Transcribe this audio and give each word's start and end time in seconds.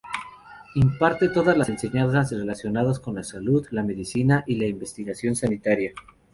Imparte 0.73 1.29
todas 1.29 1.55
las 1.55 1.69
enseñanzas 1.69 2.31
relacionadas 2.31 2.99
con 2.99 3.13
la 3.13 3.23
salud, 3.23 3.67
la 3.69 3.83
medicina 3.83 4.43
y 4.47 4.55
la 4.55 4.65
investigación 4.65 5.35
sanitaria. 5.35 5.93